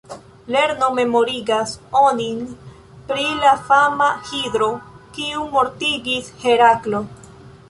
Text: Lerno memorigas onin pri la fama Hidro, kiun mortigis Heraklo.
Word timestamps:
Lerno 0.53 0.87
memorigas 0.99 1.73
onin 1.99 2.39
pri 3.11 3.27
la 3.45 3.53
fama 3.69 4.09
Hidro, 4.31 4.71
kiun 5.19 5.47
mortigis 5.57 6.33
Heraklo. 6.47 7.05